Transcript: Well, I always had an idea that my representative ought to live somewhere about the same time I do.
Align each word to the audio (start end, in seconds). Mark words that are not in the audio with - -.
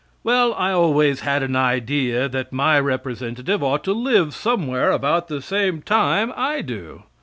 Well, 0.23 0.55
I 0.55 0.71
always 0.71 1.19
had 1.19 1.43
an 1.43 1.55
idea 1.55 2.27
that 2.27 2.51
my 2.51 2.79
representative 2.79 3.61
ought 3.61 3.83
to 3.83 3.93
live 3.93 4.33
somewhere 4.33 4.89
about 4.89 5.27
the 5.27 5.43
same 5.43 5.83
time 5.83 6.33
I 6.35 6.61
do. 6.61 7.03